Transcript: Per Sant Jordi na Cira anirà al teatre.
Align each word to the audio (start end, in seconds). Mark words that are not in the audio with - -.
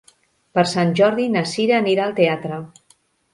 Per 0.57 0.61
Sant 0.71 0.93
Jordi 0.99 1.27
na 1.33 1.43
Cira 1.51 1.77
anirà 1.81 2.07
al 2.09 2.17
teatre. 2.21 2.59